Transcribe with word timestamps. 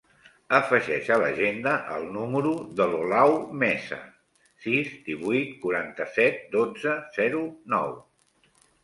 Afegeix 0.59 1.09
a 1.15 1.15
l'agenda 1.23 1.73
el 1.95 2.07
número 2.15 2.53
de 2.79 2.87
l'Olau 2.93 3.33
Mesa: 3.63 3.99
sis, 4.63 4.89
divuit, 5.11 5.53
quaranta-set, 5.67 6.41
dotze, 6.57 6.97
zero, 7.19 7.43
nou. 7.77 7.93